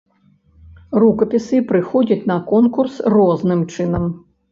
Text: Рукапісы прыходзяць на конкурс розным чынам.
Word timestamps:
Рукапісы 1.01 1.59
прыходзяць 1.71 2.25
на 2.31 2.37
конкурс 2.53 2.97
розным 3.17 3.61
чынам. 3.75 4.09